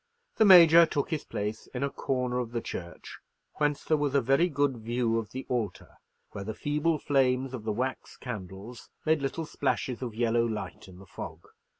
[0.37, 3.19] The Major took his place in a corner of the church
[3.59, 5.93] whence there was a very good view of the altar,
[6.31, 10.97] where the feeble flames of the wax candles made little splashes of yellow light in
[10.97, 11.47] the fog.